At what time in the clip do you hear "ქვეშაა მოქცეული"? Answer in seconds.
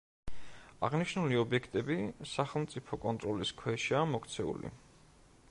3.61-4.75